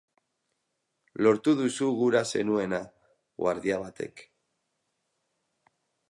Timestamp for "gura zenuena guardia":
1.99-3.77